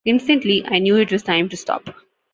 Instantly 0.03 0.63
I 0.65 0.79
knew 0.79 0.95
it 0.97 1.11
was 1.11 1.21
time 1.21 1.47
to 1.49 1.55
stop. 1.55 1.93